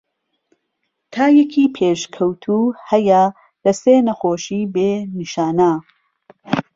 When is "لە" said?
3.63-3.71